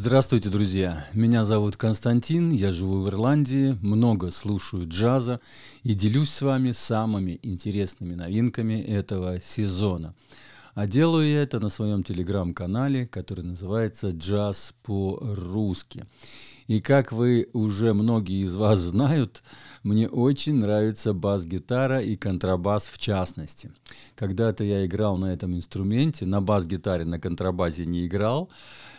Здравствуйте, 0.00 0.48
друзья! 0.48 1.04
Меня 1.12 1.44
зовут 1.44 1.76
Константин, 1.76 2.50
я 2.50 2.70
живу 2.70 3.02
в 3.02 3.08
Ирландии, 3.08 3.76
много 3.82 4.30
слушаю 4.30 4.86
джаза 4.88 5.40
и 5.82 5.92
делюсь 5.92 6.30
с 6.30 6.40
вами 6.40 6.70
самыми 6.70 7.40
интересными 7.42 8.14
новинками 8.14 8.80
этого 8.80 9.40
сезона. 9.40 10.14
А 10.76 10.86
делаю 10.86 11.28
я 11.28 11.42
это 11.42 11.58
на 11.58 11.68
своем 11.68 12.04
телеграм-канале, 12.04 13.08
который 13.08 13.44
называется 13.44 14.10
«Джаз 14.10 14.72
по-русски». 14.84 16.04
И 16.68 16.82
как 16.82 17.12
вы 17.12 17.48
уже 17.54 17.94
многие 17.94 18.44
из 18.44 18.54
вас 18.54 18.78
знают, 18.78 19.42
мне 19.82 20.06
очень 20.06 20.56
нравится 20.56 21.14
бас-гитара 21.14 22.00
и 22.02 22.14
контрабас 22.14 22.88
в 22.88 22.98
частности. 22.98 23.72
Когда-то 24.14 24.64
я 24.64 24.84
играл 24.84 25.16
на 25.16 25.32
этом 25.32 25.56
инструменте, 25.56 26.26
на 26.26 26.42
бас-гитаре, 26.42 27.06
на 27.06 27.18
контрабасе 27.18 27.86
не 27.86 28.06
играл, 28.06 28.50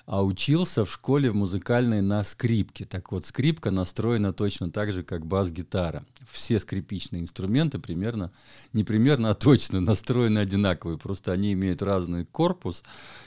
а 0.08 0.26
учился 0.26 0.84
в 0.84 0.92
школе 0.92 1.30
в 1.30 1.36
музыкальной 1.36 2.02
на 2.02 2.24
скрипке. 2.24 2.86
Так 2.86 3.12
вот, 3.12 3.28
скрипка 3.28 3.70
настроена 3.70 4.34
точно 4.34 4.72
так 4.72 4.92
же, 4.92 5.04
как 5.04 5.28
бас-гитара. 5.28 6.04
Все 6.28 6.58
скрипичные 6.58 7.22
инструменты 7.22 7.78
примерно, 7.78 8.32
не 8.74 8.84
примерно, 8.84 9.30
а 9.30 9.36
точно 9.36 9.80
настроены 9.80 10.40
одинаковые. 10.40 10.98
Просто 10.98 11.34
они 11.34 11.54
имеют 11.54 11.84
разный 11.84 12.26
корпус 12.26 12.84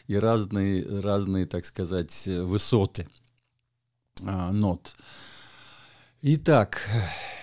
и 0.09 0.17
разные, 0.17 0.85
разные 1.01 1.47
так 1.47 1.64
сказать, 1.64 2.27
высоты 2.27 3.07
а, 4.27 4.53
нот. 4.53 4.95
Итак, 6.23 6.81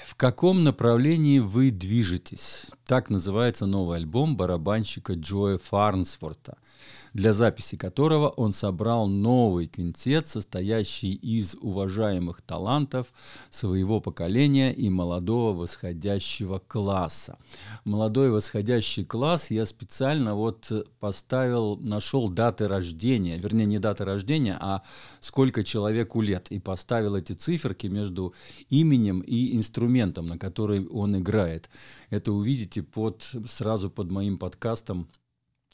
в 0.08 0.16
каком 0.16 0.64
направлении 0.64 1.40
вы 1.40 1.72
движетесь? 1.72 2.68
Так 2.90 3.12
называется 3.12 3.68
новый 3.68 3.98
альбом 3.98 4.36
барабанщика 4.36 5.14
Джоя 5.14 5.60
Фарнсворта– 5.60 6.58
для 7.14 7.34
записи 7.34 7.78
которого 7.78 8.30
он 8.30 8.54
собрал 8.54 9.08
новый 9.08 9.68
квинтет, 9.68 10.28
состоящий 10.28 11.14
из 11.14 11.56
уважаемых 11.56 12.42
талантов 12.42 13.08
своего 13.50 14.00
поколения 14.00 14.74
и 14.74 14.90
молодого 14.90 15.58
восходящего 15.58 16.60
класса. 16.60 17.38
Молодой 17.84 18.32
восходящий 18.32 19.04
класс 19.04 19.52
я 19.52 19.66
специально 19.66 20.36
вот 20.36 20.72
поставил, 21.00 21.78
нашел 21.78 22.30
даты 22.30 22.68
рождения, 22.68 23.38
вернее 23.38 23.66
не 23.66 23.80
даты 23.80 24.06
рождения, 24.06 24.58
а 24.60 24.84
сколько 25.20 25.64
человеку 25.64 26.22
лет, 26.22 26.48
и 26.52 26.60
поставил 26.60 27.16
эти 27.16 27.34
циферки 27.34 27.88
между 27.88 28.34
именем 28.70 29.22
и 29.22 29.56
инструментом, 29.56 30.28
на 30.28 30.38
который 30.38 30.88
он 30.88 31.18
играет. 31.18 31.70
Это 32.10 32.32
увидите 32.32 32.79
под, 32.82 33.24
сразу 33.48 33.90
под 33.90 34.12
моим 34.12 34.38
подкастом 34.38 35.08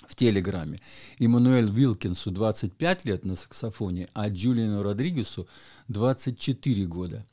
в 0.08 0.16
Телеграме. 0.16 0.80
Иммануэль 1.20 1.72
Вилкинсу 1.72 2.32
25 2.32 3.06
лет 3.06 3.26
на 3.26 3.36
саксофоне, 3.36 4.10
а 4.14 4.30
Джулиану 4.30 4.84
Родригесу 4.84 5.48
24 5.88 6.86
года. 6.86 7.26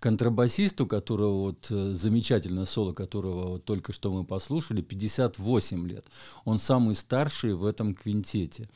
Контрабасисту, 0.00 0.86
которого 0.86 1.42
вот 1.42 1.70
э, 1.70 1.94
замечательное 1.94 2.64
соло, 2.64 2.92
которого 2.92 3.48
вот 3.50 3.64
только 3.64 3.92
что 3.92 4.12
мы 4.12 4.24
послушали, 4.24 4.82
58 4.82 5.88
лет. 5.88 6.04
Он 6.44 6.58
самый 6.58 6.94
старший 6.94 7.54
в 7.54 7.64
этом 7.64 7.94
квинтете. 7.94 8.68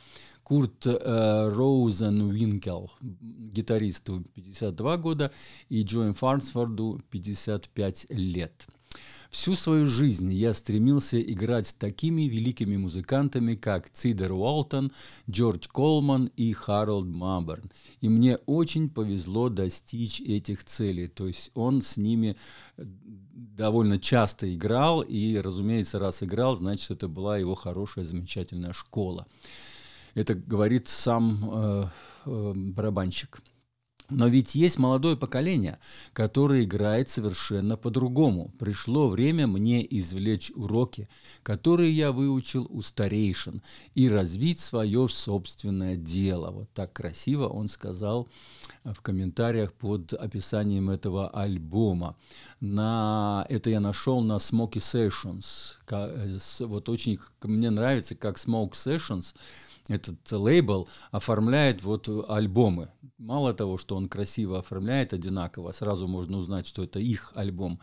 Курт 0.43 0.87
э, 0.87 1.49
Роузен 1.49 2.31
Винкел, 2.31 2.91
гитаристу 3.01 4.23
52 4.35 4.97
года, 4.99 5.33
и 5.69 5.83
Джоэн 5.83 6.15
Фарнсфорду 6.15 7.01
55 7.11 8.07
лет. 8.11 8.69
Всю 9.35 9.57
свою 9.57 9.85
жизнь 9.87 10.33
я 10.33 10.55
стремился 10.55 11.21
играть 11.21 11.67
с 11.67 11.75
такими 11.75 12.23
великими 12.23 12.77
музыкантами, 12.77 13.57
как 13.57 13.91
Цидер 13.91 14.33
Уолтон, 14.33 14.93
Джордж 15.29 15.67
Колман 15.73 16.31
и 16.37 16.53
Харолд 16.53 17.07
Маберн. 17.07 17.69
И 18.01 18.09
мне 18.09 18.37
очень 18.47 18.89
повезло 18.89 19.49
достичь 19.49 20.21
этих 20.21 20.63
целей. 20.63 21.09
То 21.09 21.27
есть 21.27 21.51
он 21.55 21.83
с 21.83 21.97
ними 21.97 22.37
э, 22.77 22.85
довольно 22.87 23.99
часто 23.99 24.55
играл, 24.55 25.03
и, 25.03 25.37
разумеется, 25.39 25.99
раз 25.99 26.23
играл, 26.23 26.55
значит, 26.55 26.93
это 26.93 27.09
была 27.09 27.37
его 27.37 27.57
хорошая, 27.57 28.05
замечательная 28.05 28.73
школа. 28.73 29.27
Это 30.15 30.35
говорит 30.35 30.87
сам 30.87 31.51
э, 31.53 31.85
э, 32.27 32.53
барабанщик. 32.55 33.43
Но 34.11 34.29
ведь 34.29 34.55
есть 34.55 34.79
молодое 34.79 35.17
поколение, 35.17 35.79
которое 36.13 36.65
играет 36.65 37.09
совершенно 37.09 37.79
по-другому. 37.79 38.53
Пришло 38.59 39.09
время 39.09 39.47
мне 39.47 39.85
извлечь 39.99 40.53
уроки, 40.55 41.09
которые 41.43 41.91
я 41.91 42.13
выучил 42.13 42.67
у 42.69 42.83
старейшин, 42.83 43.63
и 43.95 44.11
развить 44.11 44.61
свое 44.61 45.09
собственное 45.09 45.97
дело. 45.97 46.51
Вот 46.51 46.71
так 46.75 46.93
красиво 46.93 47.49
он 47.49 47.69
сказал 47.69 48.29
в 48.85 49.01
комментариях 49.01 49.73
под 49.73 50.13
описанием 50.13 50.91
этого 50.91 51.29
альбома. 51.29 52.17
На, 52.61 53.47
это 53.49 53.71
я 53.71 53.81
нашел 53.81 54.21
на 54.21 54.37
Smoky 54.37 54.81
Sessions. 54.81 55.79
Э, 55.89 56.39
вот 56.67 56.89
очень 56.91 57.19
мне 57.43 57.71
нравится, 57.71 58.15
как 58.15 58.37
Smoke 58.37 58.73
Sessions– 58.73 59.35
этот 59.89 60.33
лейбл 60.33 60.89
оформляет 61.11 61.83
вот 61.83 62.09
альбомы. 62.29 62.89
Мало 63.19 63.53
того, 63.53 63.79
что 63.79 63.97
он 63.97 64.09
красиво 64.09 64.59
оформляет 64.59 65.13
одинаково, 65.13 65.73
сразу 65.73 66.09
можно 66.09 66.39
узнать, 66.39 66.67
что 66.67 66.83
это 66.83 66.99
их 66.99 67.33
альбом. 67.35 67.81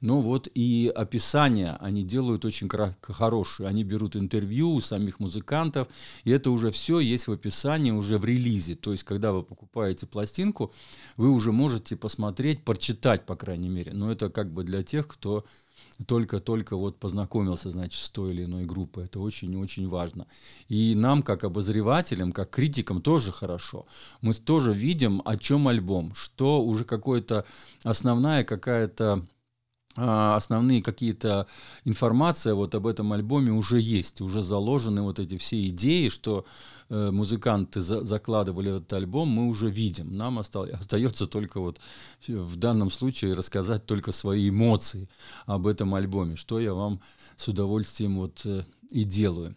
Но 0.00 0.20
вот 0.20 0.48
и 0.52 0.92
описания 0.94 1.76
они 1.80 2.02
делают 2.02 2.44
очень 2.44 2.68
хорошие. 3.00 3.68
Они 3.68 3.84
берут 3.84 4.16
интервью 4.16 4.72
у 4.72 4.80
самих 4.80 5.20
музыкантов, 5.20 5.88
и 6.24 6.30
это 6.30 6.50
уже 6.50 6.70
все 6.70 6.98
есть 6.98 7.28
в 7.28 7.32
описании, 7.32 7.92
уже 7.92 8.18
в 8.18 8.24
релизе. 8.24 8.74
То 8.74 8.92
есть, 8.92 9.04
когда 9.04 9.32
вы 9.32 9.42
покупаете 9.42 10.06
пластинку, 10.06 10.72
вы 11.16 11.30
уже 11.30 11.52
можете 11.52 11.96
посмотреть, 11.96 12.64
прочитать, 12.64 13.26
по 13.26 13.36
крайней 13.36 13.68
мере. 13.68 13.92
Но 13.92 14.10
это 14.10 14.28
как 14.28 14.52
бы 14.52 14.64
для 14.64 14.82
тех, 14.82 15.06
кто 15.06 15.44
только-только 16.06 16.76
вот 16.76 16.98
познакомился, 16.98 17.70
значит, 17.70 18.02
с 18.02 18.10
той 18.10 18.32
или 18.32 18.44
иной 18.44 18.64
группой. 18.64 19.04
Это 19.04 19.20
очень-очень 19.20 19.88
важно. 19.88 20.26
И 20.68 20.94
нам, 20.94 21.22
как 21.22 21.44
обозревателям, 21.44 22.32
как 22.32 22.50
критикам, 22.50 23.00
тоже 23.00 23.32
хорошо. 23.32 23.86
Мы 24.20 24.34
тоже 24.34 24.72
видим, 24.72 25.22
о 25.24 25.36
чем 25.36 25.68
альбом, 25.68 26.14
что 26.14 26.62
уже 26.64 26.84
какое-то 26.84 27.44
основная 27.84 28.44
какая-то 28.44 29.24
основные 29.96 30.82
какие-то 30.82 31.46
информация 31.84 32.54
вот 32.54 32.74
об 32.74 32.86
этом 32.86 33.12
альбоме 33.12 33.52
уже 33.52 33.80
есть, 33.80 34.20
уже 34.20 34.42
заложены 34.42 35.02
вот 35.02 35.18
эти 35.18 35.38
все 35.38 35.68
идеи, 35.68 36.08
что 36.08 36.44
э, 36.88 37.10
музыканты 37.10 37.80
за, 37.80 38.04
закладывали 38.04 38.76
этот 38.76 38.92
альбом, 38.92 39.28
мы 39.28 39.46
уже 39.46 39.70
видим. 39.70 40.16
Нам 40.16 40.38
остается 40.80 41.26
только 41.26 41.60
вот 41.60 41.80
в 42.26 42.56
данном 42.56 42.90
случае 42.90 43.34
рассказать 43.34 43.86
только 43.86 44.12
свои 44.12 44.48
эмоции 44.48 45.08
об 45.46 45.66
этом 45.66 45.94
альбоме, 45.94 46.36
что 46.36 46.58
я 46.58 46.74
вам 46.74 47.00
с 47.36 47.48
удовольствием 47.48 48.16
вот 48.16 48.42
э, 48.44 48.64
и 48.90 49.04
делаю. 49.04 49.54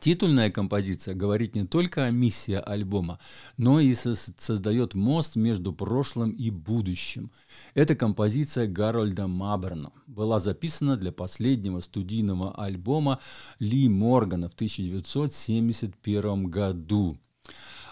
Титульная 0.00 0.50
композиция 0.50 1.14
говорит 1.14 1.54
не 1.54 1.64
только 1.66 2.04
о 2.04 2.10
миссии 2.10 2.54
альбома, 2.54 3.18
но 3.56 3.80
и 3.80 3.94
создает 3.94 4.94
мост 4.94 5.36
между 5.36 5.72
прошлым 5.72 6.32
и 6.32 6.50
будущим. 6.50 7.30
Эта 7.74 7.94
композиция 7.94 8.66
Гарольда 8.66 9.26
Маберна 9.26 9.92
была 10.06 10.40
записана 10.40 10.96
для 10.96 11.12
последнего 11.12 11.80
студийного 11.80 12.54
альбома 12.54 13.20
Ли 13.58 13.88
Моргана 13.88 14.48
в 14.48 14.54
1971 14.54 16.46
году. 16.46 17.16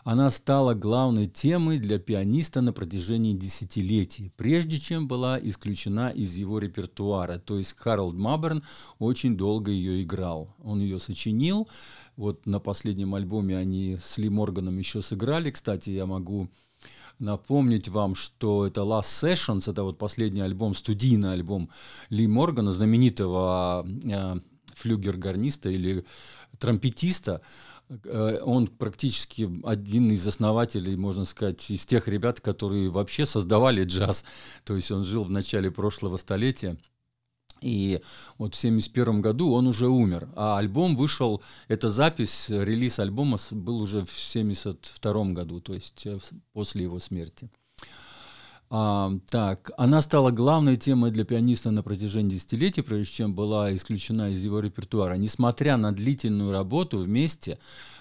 Она 0.04 0.30
стала 0.30 0.74
главной 0.74 1.28
темой 1.28 1.78
для 1.78 1.98
пианиста 1.98 2.60
на 2.60 2.72
протяжении 2.72 3.34
десятилетий, 3.34 4.32
прежде 4.36 4.78
чем 4.78 5.06
была 5.06 5.38
исключена 5.40 6.10
из 6.10 6.36
его 6.36 6.58
репертуара. 6.58 7.38
То 7.38 7.58
есть 7.58 7.76
Харалд 7.78 8.16
Маберн 8.16 8.64
очень 8.98 9.36
долго 9.36 9.70
ее 9.70 10.02
играл. 10.02 10.54
Он 10.62 10.80
ее 10.80 10.98
сочинил. 10.98 11.68
Вот 12.16 12.46
на 12.46 12.58
последнем 12.58 13.14
альбоме 13.14 13.56
они 13.56 13.96
с 14.02 14.18
Ли 14.18 14.28
Морганом 14.28 14.76
еще 14.78 15.02
сыграли. 15.02 15.50
Кстати, 15.50 15.90
я 15.90 16.04
могу 16.06 16.48
напомнить 17.20 17.88
вам, 17.88 18.16
что 18.16 18.66
это 18.66 18.80
Last 18.80 19.02
Sessions, 19.02 19.70
это 19.70 19.84
вот 19.84 19.98
последний 19.98 20.40
альбом, 20.40 20.74
студийный 20.74 21.32
альбом 21.32 21.70
Ли 22.10 22.26
Моргана, 22.26 22.72
знаменитого 22.72 23.86
э, 24.04 24.34
флюгер-гарниста 24.74 25.70
или 25.70 26.04
трампетиста. 26.58 27.40
Э, 27.88 28.40
он 28.42 28.66
практически 28.66 29.48
один 29.64 30.10
из 30.10 30.26
основателей, 30.26 30.96
можно 30.96 31.24
сказать, 31.24 31.70
из 31.70 31.86
тех 31.86 32.08
ребят, 32.08 32.40
которые 32.40 32.90
вообще 32.90 33.26
создавали 33.26 33.84
джаз. 33.84 34.24
То 34.64 34.76
есть 34.76 34.90
он 34.90 35.04
жил 35.04 35.24
в 35.24 35.30
начале 35.30 35.70
прошлого 35.70 36.16
столетия. 36.16 36.76
И 37.60 38.00
вот 38.38 38.54
в 38.54 38.58
1971 38.58 39.22
году 39.22 39.52
он 39.52 39.66
уже 39.68 39.88
умер. 39.88 40.28
А 40.34 40.58
альбом 40.58 40.96
вышел, 40.96 41.42
эта 41.68 41.88
запись, 41.88 42.46
релиз 42.48 42.98
альбома 42.98 43.38
был 43.50 43.80
уже 43.80 44.00
в 44.00 44.10
1972 44.10 45.24
году, 45.32 45.60
то 45.60 45.72
есть 45.72 46.06
э, 46.06 46.18
после 46.52 46.82
его 46.82 46.98
смерти. 46.98 47.48
А, 48.74 49.12
так, 49.28 49.70
она 49.76 50.00
стала 50.00 50.30
главной 50.30 50.78
темой 50.78 51.10
для 51.10 51.26
пианиста 51.26 51.70
на 51.70 51.82
протяжении 51.82 52.36
десятилетий, 52.36 52.80
прежде 52.80 53.12
чем 53.16 53.34
была 53.34 53.76
исключена 53.76 54.30
из 54.30 54.42
его 54.42 54.60
репертуара. 54.60 55.16
Несмотря 55.16 55.76
на 55.76 55.92
длительную 55.92 56.52
работу 56.52 56.96
вместе, 56.96 57.58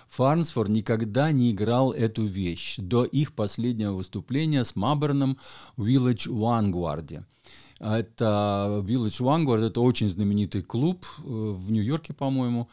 Фарнсфорд 0.07 0.69
никогда 0.69 1.33
не 1.33 1.51
играл 1.51 1.91
эту 1.91 2.23
вещь 2.23 2.77
до 2.77 3.03
их 3.03 3.33
последнего 3.33 3.91
выступления 3.91 4.63
с 4.63 4.77
Маберном 4.77 5.37
Village 5.75 6.29
Vanguard. 6.29 7.25
Это 7.79 8.81
Village 8.85 9.19
Vanguard, 9.19 9.65
это 9.65 9.81
очень 9.81 10.09
знаменитый 10.09 10.61
клуб 10.61 11.05
э, 11.17 11.21
в 11.25 11.69
Нью-Йорке, 11.69 12.13
по-моему, 12.13 12.69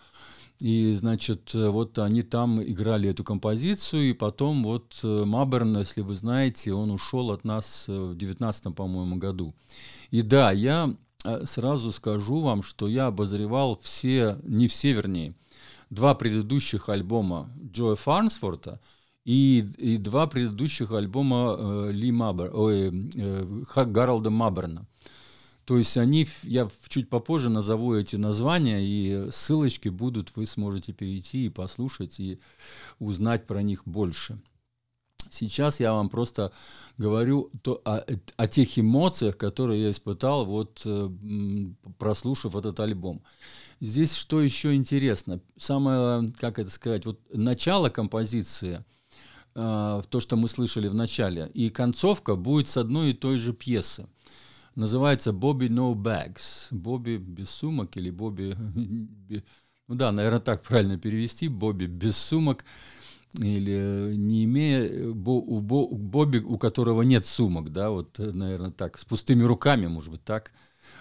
и, 0.60 0.92
значит, 0.94 1.54
э, 1.54 1.68
вот 1.68 1.98
они 1.98 2.22
там 2.22 2.62
играли 2.62 3.08
эту 3.08 3.24
композицию, 3.24 4.10
и 4.10 4.12
потом 4.12 4.64
вот 4.64 4.98
э, 5.02 5.24
Маберн, 5.24 5.78
если 5.78 6.00
вы 6.00 6.14
знаете, 6.14 6.72
он 6.72 6.90
ушел 6.90 7.30
от 7.30 7.44
нас 7.44 7.86
э, 7.88 7.92
в 7.92 8.16
девятнадцатом, 8.16 8.74
по-моему, 8.74 9.16
году. 9.16 9.54
И 10.10 10.22
да, 10.22 10.50
я 10.52 10.94
сразу 11.44 11.92
скажу 11.92 12.40
вам, 12.40 12.62
что 12.62 12.88
я 12.88 13.06
обозревал 13.06 13.78
все, 13.82 14.38
не 14.44 14.68
все, 14.68 14.92
вернее, 14.92 15.34
два 15.90 16.14
предыдущих 16.14 16.88
альбома 16.88 17.50
Джоя 17.72 17.96
Фарнсфорта 17.96 18.80
и, 19.24 19.64
и 19.76 19.98
два 19.98 20.26
предыдущих 20.26 20.92
альбома 20.92 21.56
э, 21.58 21.90
Ли 21.92 22.10
Мабер, 22.10 22.50
ой, 22.54 23.10
э, 23.14 23.84
Гаролда 23.84 24.30
Маберна. 24.30 24.86
То 25.68 25.76
есть 25.76 25.98
они, 25.98 26.26
я 26.44 26.66
чуть 26.88 27.10
попозже 27.10 27.50
назову 27.50 27.94
эти 27.94 28.16
названия, 28.16 28.80
и 28.80 29.30
ссылочки 29.30 29.90
будут, 29.90 30.34
вы 30.34 30.46
сможете 30.46 30.94
перейти 30.94 31.44
и 31.44 31.50
послушать, 31.50 32.18
и 32.20 32.38
узнать 32.98 33.46
про 33.46 33.60
них 33.60 33.82
больше. 33.84 34.40
Сейчас 35.28 35.78
я 35.78 35.92
вам 35.92 36.08
просто 36.08 36.52
говорю 36.96 37.50
то, 37.60 37.82
о, 37.84 38.02
о 38.38 38.46
тех 38.46 38.78
эмоциях, 38.78 39.36
которые 39.36 39.82
я 39.82 39.90
испытал, 39.90 40.46
вот 40.46 40.80
э, 40.86 41.10
прослушав 41.98 42.56
этот 42.56 42.80
альбом. 42.80 43.22
Здесь 43.78 44.16
что 44.16 44.40
еще 44.40 44.74
интересно? 44.74 45.42
Самое, 45.58 46.32
как 46.40 46.58
это 46.58 46.70
сказать, 46.70 47.04
вот 47.04 47.20
начало 47.30 47.90
композиции, 47.90 48.86
э, 49.54 50.02
то, 50.08 50.20
что 50.20 50.36
мы 50.36 50.48
слышали 50.48 50.88
в 50.88 50.94
начале, 50.94 51.50
и 51.52 51.68
концовка 51.68 52.36
будет 52.36 52.68
с 52.68 52.78
одной 52.78 53.10
и 53.10 53.12
той 53.14 53.36
же 53.36 53.52
пьесы 53.52 54.08
называется 54.74 55.32
Бобби 55.32 55.66
No 55.66 55.94
Bags. 55.94 56.68
Бобби 56.70 57.16
без 57.16 57.50
сумок 57.50 57.96
или 57.96 58.10
Бобби... 58.10 58.54
Ну 59.88 59.94
да, 59.94 60.12
наверное, 60.12 60.40
так 60.40 60.62
правильно 60.62 60.98
перевести. 60.98 61.48
Бобби 61.48 61.86
без 61.86 62.14
сумок 62.18 62.62
или 63.38 64.14
не 64.16 64.44
имея 64.44 65.12
бо, 65.12 65.30
у, 65.30 65.60
бо, 65.60 65.86
Бобби, 65.88 66.38
у 66.38 66.58
которого 66.58 67.02
нет 67.02 67.26
сумок, 67.26 67.72
да, 67.72 67.90
вот, 67.90 68.18
наверное, 68.18 68.70
так, 68.70 68.98
с 68.98 69.04
пустыми 69.04 69.42
руками, 69.42 69.86
может 69.86 70.10
быть, 70.10 70.24
так 70.24 70.52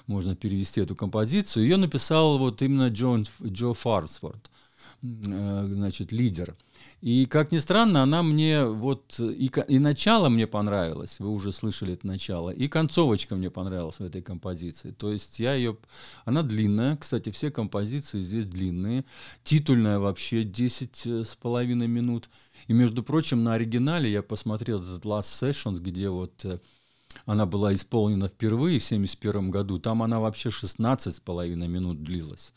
можно 0.08 0.36
перевести 0.36 0.82
эту 0.82 0.96
композицию. 0.96 1.64
Ее 1.64 1.78
написал 1.78 2.38
вот 2.38 2.62
именно 2.62 2.90
Джон, 2.90 3.26
Джо 3.44 3.74
Фарсфорд, 3.74 4.40
э, 4.46 4.50
значит, 5.02 6.12
лидер. 6.12 6.56
И, 7.02 7.26
как 7.26 7.52
ни 7.52 7.58
странно, 7.58 8.04
она 8.04 8.24
мне 8.24 8.66
вот... 8.66 9.20
И, 9.20 9.52
и 9.68 9.80
начало 9.80 10.30
мне 10.30 10.48
понравилось, 10.48 11.20
вы 11.20 11.30
уже 11.30 11.52
слышали 11.52 11.94
это 11.94 12.08
начало, 12.08 12.50
и 12.50 12.68
концовочка 12.68 13.36
мне 13.36 13.52
понравилась 13.52 14.00
в 14.00 14.04
этой 14.04 14.22
композиции. 14.22 14.92
То 14.92 15.12
есть 15.12 15.40
я 15.40 15.54
ее... 15.54 15.78
Она 16.26 16.44
длинная, 16.44 16.98
кстати, 16.98 17.32
все 17.32 17.52
композиции 17.52 18.22
здесь 18.22 18.46
длинные. 18.46 19.06
Титульная 19.44 20.00
вообще 20.00 20.44
10 20.44 21.08
э, 21.08 21.24
с 21.24 21.36
половиной 21.36 21.88
минут. 21.88 22.30
И, 22.68 22.74
между 22.74 23.04
прочим, 23.04 23.44
на 23.44 23.54
оригинале 23.54 24.12
я 24.12 24.24
посмотрел 24.24 24.82
этот 24.82 25.06
Last 25.06 25.22
Sessions, 25.42 25.80
где 25.80 26.10
вот 26.10 26.44
э, 26.46 26.60
она 27.26 27.46
была 27.46 27.74
исполнена 27.74 28.28
впервые 28.28 28.80
в 28.80 28.86
1971 28.86 29.52
году. 29.52 29.80
Там 29.80 30.02
она 30.02 30.20
вообще 30.20 30.50
16 30.50 31.16
с 31.16 31.20
половиной 31.20 31.68
минут 31.68 32.04
длилась. 32.04 32.54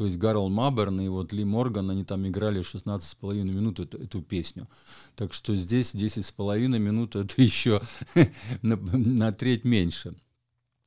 То 0.00 0.06
есть 0.06 0.16
Гарл 0.16 0.48
Маберн 0.48 0.98
и 1.02 1.08
вот 1.08 1.30
Ли 1.34 1.44
Морган, 1.44 1.90
они 1.90 2.04
там 2.04 2.26
играли 2.26 2.62
16,5 2.62 3.34
минут 3.42 3.80
эту, 3.80 3.98
эту 3.98 4.22
песню. 4.22 4.66
Так 5.14 5.34
что 5.34 5.54
здесь 5.54 5.94
10,5 5.94 6.78
минут 6.78 7.16
это 7.16 7.42
еще 7.42 7.82
на, 8.62 8.76
на 8.76 9.30
треть 9.30 9.64
меньше. 9.64 10.14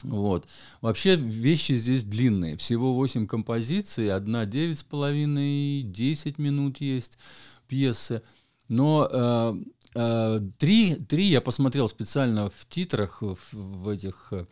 Вот. 0.01 0.48
Вообще 0.81 1.15
вещи 1.15 1.74
здесь 1.74 2.04
длинные. 2.06 2.57
Всего 2.57 2.95
8 2.95 3.28
композиций, 3.28 4.11
одна 4.11 4.45
9,5, 4.45 5.83
10 5.83 6.40
минут 6.40 6.81
есть 6.81 7.19
пьесы. 7.68 8.23
Но 8.68 9.07
э, 9.11 9.54
э, 9.94 10.42
три, 10.57 10.95
три 10.95 11.26
я 11.26 11.40
посмотрел 11.40 11.88
специально 11.88 12.49
в 12.49 12.66
титрах, 12.68 13.21
в, 13.21 13.38
в 13.52 13.90
этих 13.90 14.30
э, 14.31 14.47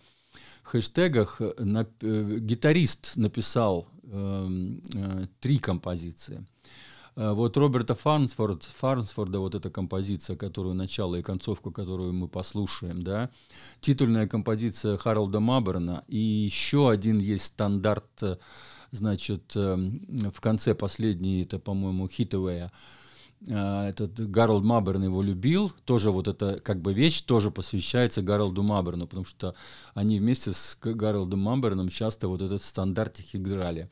хэштегах. 0.61 1.41
На, 1.57 1.87
э, 2.01 2.37
гитарист 2.39 3.17
написал 3.17 3.87
три 5.39 5.57
композиции. 5.59 6.45
Э, 7.15 7.33
вот 7.33 7.57
Роберта 7.57 7.95
Фарнсфорд, 7.95 8.63
Фарнсфорда, 8.63 9.39
вот 9.39 9.55
эта 9.55 9.69
композиция, 9.69 10.35
которую 10.35 10.75
начало 10.75 11.15
и 11.15 11.21
концовку, 11.21 11.71
которую 11.71 12.13
мы 12.13 12.27
послушаем, 12.27 13.01
да, 13.03 13.29
титульная 13.79 14.27
композиция 14.27 14.97
Харалда 14.97 15.39
Маберна, 15.39 16.03
и 16.07 16.17
еще 16.17 16.89
один 16.89 17.19
есть 17.19 17.45
стандарт, 17.45 18.23
э, 18.23 18.37
значит, 18.91 19.55
в 19.55 20.41
конце 20.41 20.75
последний, 20.75 21.43
это, 21.43 21.59
по-моему, 21.59 22.07
Хитовая, 22.09 22.71
этот 23.47 24.29
Гарольд 24.29 24.63
Маберн 24.63 25.03
его 25.03 25.21
любил, 25.23 25.71
тоже 25.85 26.11
вот 26.11 26.27
эта 26.27 26.59
как 26.59 26.81
бы 26.81 26.93
вещь 26.93 27.21
тоже 27.21 27.49
посвящается 27.49 28.21
Гарольду 28.21 28.61
Маберну, 28.61 29.07
потому 29.07 29.25
что 29.25 29.55
они 29.95 30.19
вместе 30.19 30.51
с 30.51 30.77
Гарольдом 30.81 31.39
Маберном 31.39 31.89
часто 31.89 32.27
вот 32.27 32.41
этот 32.41 32.61
стандартик 32.61 33.35
играли. 33.35 33.89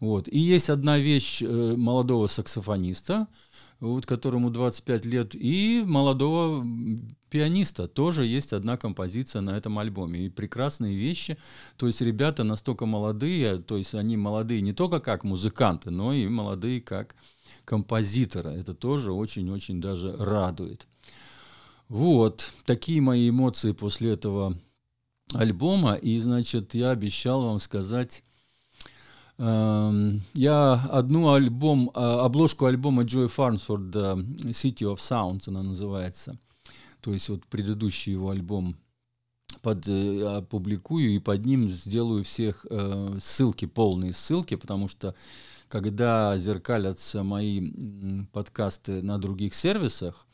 Вот. 0.00 0.28
И 0.28 0.38
есть 0.38 0.70
одна 0.70 0.98
вещь 0.98 1.42
э, 1.42 1.74
молодого 1.76 2.28
саксофониста, 2.28 3.26
вот, 3.80 4.06
которому 4.06 4.50
25 4.50 5.04
лет, 5.06 5.34
и 5.34 5.82
молодого 5.84 6.64
пианиста. 7.30 7.88
Тоже 7.88 8.24
есть 8.24 8.52
одна 8.52 8.76
композиция 8.76 9.42
на 9.42 9.50
этом 9.50 9.78
альбоме. 9.78 10.26
И 10.26 10.28
прекрасные 10.28 10.96
вещи. 10.96 11.36
То 11.76 11.86
есть 11.86 12.00
ребята 12.00 12.44
настолько 12.44 12.86
молодые, 12.86 13.58
то 13.58 13.76
есть 13.76 13.94
они 13.94 14.16
молодые 14.16 14.60
не 14.60 14.72
только 14.72 15.00
как 15.00 15.24
музыканты, 15.24 15.90
но 15.90 16.12
и 16.12 16.26
молодые 16.28 16.80
как 16.80 17.14
композитора. 17.64 18.50
Это 18.50 18.74
тоже 18.74 19.12
очень-очень 19.12 19.80
даже 19.80 20.14
радует. 20.16 20.86
Вот, 21.88 22.52
такие 22.64 23.00
мои 23.00 23.30
эмоции 23.30 23.72
после 23.72 24.12
этого 24.12 24.56
альбома. 25.32 25.94
И, 25.94 26.18
значит, 26.20 26.74
я 26.74 26.90
обещал 26.90 27.42
вам 27.42 27.58
сказать 27.60 28.22
Эм, 29.38 30.22
я 30.34 30.72
одну 30.90 31.32
альбом, 31.32 31.92
а, 31.94 32.24
обложку 32.24 32.66
альбома 32.66 33.04
Джои 33.04 33.28
Фарнсфорда 33.28 34.14
City 34.50 34.82
of 34.82 34.96
Sounds 34.96 35.48
она 35.48 35.62
называется. 35.62 36.36
То 37.00 37.12
есть 37.12 37.28
вот 37.28 37.46
предыдущий 37.46 38.12
его 38.12 38.30
альбом 38.30 38.76
под, 39.60 39.88
э, 39.88 40.36
опубликую 40.38 41.10
и 41.10 41.18
под 41.18 41.44
ним 41.44 41.68
сделаю 41.68 42.24
всех 42.24 42.66
э, 42.70 43.18
ссылки, 43.20 43.66
полные 43.66 44.12
ссылки, 44.12 44.56
потому 44.56 44.88
что 44.88 45.14
когда 45.68 46.36
зеркалятся 46.38 47.22
мои 47.22 47.70
подкасты 48.32 49.02
на 49.02 49.18
других 49.18 49.54
сервисах, 49.54 50.26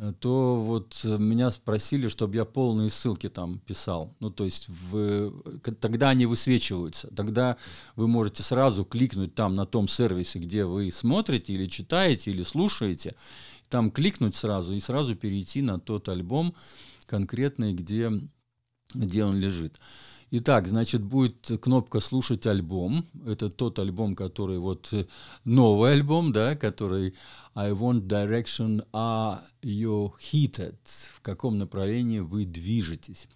Э, 0.00 0.12
то 0.18 0.60
вот 0.60 1.00
меня 1.04 1.50
спросили, 1.50 2.08
чтобы 2.08 2.36
я 2.36 2.44
полные 2.44 2.90
ссылки 2.90 3.28
там 3.28 3.58
писал. 3.60 4.14
Ну, 4.20 4.30
то 4.30 4.44
есть 4.44 4.68
в, 4.68 5.32
тогда 5.80 6.10
они 6.10 6.26
высвечиваются. 6.26 7.08
Тогда 7.14 7.56
вы 7.96 8.08
можете 8.08 8.42
сразу 8.42 8.84
кликнуть 8.84 9.34
там 9.34 9.56
на 9.56 9.66
том 9.66 9.88
сервисе, 9.88 10.38
где 10.38 10.64
вы 10.64 10.90
смотрите 10.92 11.52
или 11.52 11.66
читаете, 11.66 12.30
или 12.30 12.42
слушаете, 12.42 13.14
там 13.68 13.90
кликнуть 13.90 14.34
сразу 14.34 14.74
и 14.74 14.80
сразу 14.80 15.14
перейти 15.14 15.62
на 15.62 15.78
тот 15.78 16.08
альбом 16.08 16.54
конкретный, 17.08 17.72
где, 17.72 18.12
где 18.94 19.24
он 19.24 19.36
лежит. 19.36 19.80
Итак, 20.30 20.66
значит, 20.68 21.02
будет 21.02 21.50
кнопка 21.62 22.00
«Слушать 22.00 22.46
альбом». 22.46 23.06
Это 23.26 23.48
тот 23.48 23.78
альбом, 23.78 24.14
который 24.14 24.58
вот 24.58 24.92
э, 24.92 25.06
новый 25.44 25.92
альбом, 25.92 26.32
да, 26.32 26.54
который 26.54 27.14
«I 27.54 27.70
want 27.70 28.06
direction, 28.06 28.86
are 28.92 29.40
you 29.62 30.12
heated?» 30.20 30.76
В 30.84 31.22
каком 31.22 31.56
направлении 31.56 32.20
вы 32.20 32.44
движетесь. 32.44 33.26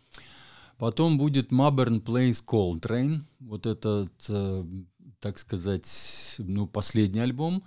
Потом 0.77 1.17
будет 1.17 1.51
Mabern 1.51 2.03
Plays 2.03 2.45
Coltrane. 2.45 3.21
Вот 3.41 3.65
этот, 3.65 4.13
э, 4.29 4.65
так 5.19 5.39
сказать, 5.39 6.35
ну, 6.39 6.67
последний 6.67 7.21
альбом 7.21 7.63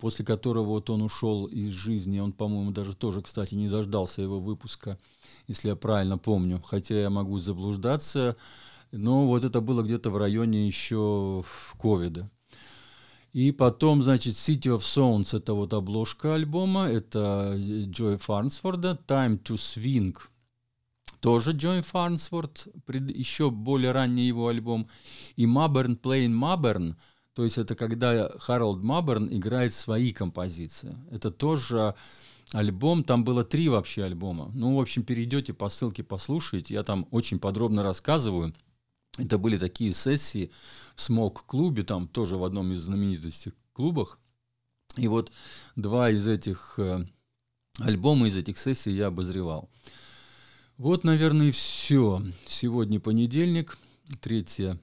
после 0.00 0.24
которого 0.24 0.64
вот 0.64 0.90
он 0.90 1.02
ушел 1.02 1.46
из 1.46 1.72
жизни, 1.72 2.18
он, 2.18 2.32
по-моему, 2.32 2.72
даже 2.72 2.94
тоже, 2.94 3.22
кстати, 3.22 3.54
не 3.54 3.68
дождался 3.68 4.22
его 4.22 4.40
выпуска, 4.40 4.98
если 5.46 5.68
я 5.68 5.76
правильно 5.76 6.18
помню, 6.18 6.60
хотя 6.62 7.00
я 7.00 7.10
могу 7.10 7.38
заблуждаться, 7.38 8.36
но 8.92 9.26
вот 9.26 9.44
это 9.44 9.60
было 9.60 9.82
где-то 9.82 10.10
в 10.10 10.16
районе 10.16 10.66
еще 10.66 11.44
ковида. 11.78 12.30
И 13.32 13.52
потом, 13.52 14.02
значит, 14.02 14.34
City 14.34 14.74
of 14.74 14.80
Sounds, 14.80 15.36
это 15.36 15.52
вот 15.52 15.74
обложка 15.74 16.34
альбома, 16.34 16.86
это 16.86 17.54
Джой 17.90 18.16
Фарнсфорда, 18.16 18.98
Time 19.06 19.42
to 19.42 19.56
Swing, 19.56 20.16
тоже 21.20 21.52
Джой 21.52 21.82
Фарнсворт, 21.82 22.68
еще 22.88 23.50
более 23.50 23.92
ранний 23.92 24.26
его 24.26 24.48
альбом, 24.48 24.88
и 25.36 25.44
Маберн 25.44 25.98
Playing 26.02 26.30
Маберн, 26.30 26.96
то 27.36 27.44
есть 27.44 27.58
это 27.58 27.74
когда 27.74 28.30
Харолд 28.38 28.82
Маберн 28.82 29.28
играет 29.30 29.74
свои 29.74 30.10
композиции. 30.10 30.96
Это 31.10 31.30
тоже 31.30 31.94
альбом, 32.52 33.04
там 33.04 33.24
было 33.24 33.44
три 33.44 33.68
вообще 33.68 34.04
альбома. 34.04 34.50
Ну, 34.54 34.74
в 34.74 34.80
общем, 34.80 35.02
перейдете 35.04 35.52
по 35.52 35.68
ссылке, 35.68 36.02
послушайте, 36.02 36.72
я 36.72 36.82
там 36.82 37.06
очень 37.10 37.38
подробно 37.38 37.82
рассказываю. 37.82 38.54
Это 39.18 39.36
были 39.36 39.58
такие 39.58 39.92
сессии 39.92 40.50
в 40.94 41.02
Смок-клубе, 41.02 41.82
там 41.82 42.08
тоже 42.08 42.38
в 42.38 42.44
одном 42.44 42.72
из 42.72 42.80
знаменитых 42.80 43.34
клубах. 43.74 44.18
И 44.96 45.06
вот 45.06 45.30
два 45.74 46.08
из 46.08 46.26
этих 46.26 46.78
э, 46.78 47.06
альбома, 47.80 48.28
из 48.28 48.36
этих 48.38 48.56
сессий 48.56 48.92
я 48.92 49.08
обозревал. 49.08 49.68
Вот, 50.78 51.04
наверное, 51.04 51.48
и 51.48 51.52
все. 51.52 52.22
Сегодня 52.46 52.98
понедельник, 52.98 53.76
3 54.22 54.78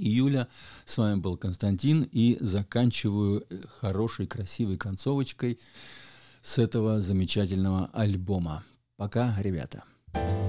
июля. 0.00 0.48
С 0.84 0.98
вами 0.98 1.20
был 1.20 1.36
Константин 1.36 2.08
и 2.10 2.36
заканчиваю 2.40 3.44
э, 3.48 3.62
хорошей, 3.80 4.26
красивой 4.26 4.76
концовочкой 4.76 5.58
с 6.42 6.58
этого 6.58 7.00
замечательного 7.00 7.90
альбома. 7.92 8.64
Пока, 8.96 9.36
ребята. 9.40 9.84
thank 10.14 10.47